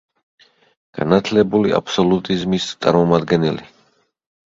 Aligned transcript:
განათლებული 0.99 1.75
აბსოლუტიზმის 1.81 2.73
წარმომადგენელი. 2.87 3.73